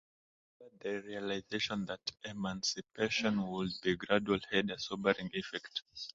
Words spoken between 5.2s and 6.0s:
effect.